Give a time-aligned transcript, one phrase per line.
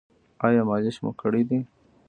[0.45, 1.59] ایا مالش مو کړی دی؟